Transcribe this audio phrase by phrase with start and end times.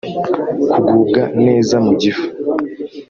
[0.69, 2.27] Kugubwa neza mu gifu